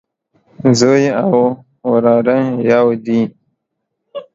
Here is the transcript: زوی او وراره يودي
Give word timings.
زوی 0.79 1.05
او 1.23 1.35
وراره 1.91 2.37
يودي 2.71 3.21